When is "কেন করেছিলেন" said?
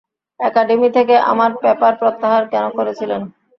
2.51-3.21